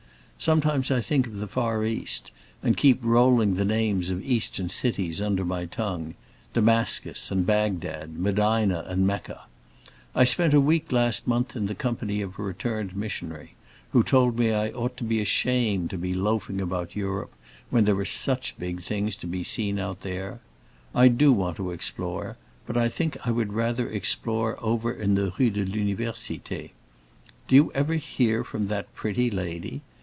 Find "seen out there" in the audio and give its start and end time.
19.43-20.39